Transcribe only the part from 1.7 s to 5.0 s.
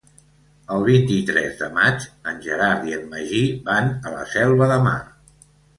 maig en Gerard i en Magí van a la Selva de